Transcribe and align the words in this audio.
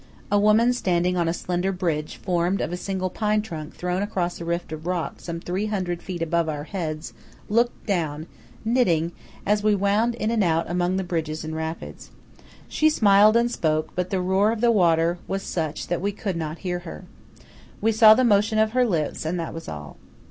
A 0.31 0.39
woman 0.39 0.73
standing 0.73 1.15
on 1.15 1.27
a 1.27 1.31
slender 1.31 1.71
bridge 1.71 2.15
formed 2.17 2.59
of 2.59 2.73
a 2.73 2.75
single 2.75 3.11
pine 3.11 3.43
trunk 3.43 3.75
thrown 3.75 4.01
across 4.01 4.41
a 4.41 4.45
rift 4.45 4.71
of 4.71 4.87
rock 4.87 5.19
some 5.19 5.39
three 5.39 5.67
hundred 5.67 6.01
feet 6.01 6.23
above 6.23 6.49
our 6.49 6.63
heads, 6.63 7.13
looked 7.49 7.85
down, 7.85 8.25
knitting, 8.65 9.11
as 9.45 9.61
we 9.61 9.75
wound 9.75 10.15
in 10.15 10.31
and 10.31 10.43
out 10.43 10.67
among 10.67 10.97
the 10.97 11.03
bridges 11.03 11.43
and 11.43 11.55
rapids. 11.55 12.09
She 12.67 12.89
smiled 12.89 13.37
and 13.37 13.51
spoke; 13.51 13.91
but 13.93 14.09
the 14.09 14.21
roar 14.21 14.51
of 14.51 14.59
the 14.59 14.71
water 14.71 15.19
was 15.27 15.43
such 15.43 15.85
that 15.89 16.01
we 16.01 16.11
could 16.11 16.35
not 16.35 16.57
hear 16.65 16.79
her. 16.79 17.03
We 17.79 17.91
saw 17.91 18.15
the 18.15 18.23
motion 18.23 18.57
of 18.57 18.71
her 18.71 18.87
lips, 18.87 19.23
and 19.23 19.39
that 19.39 19.53
was 19.53 19.67
all. 19.69 19.97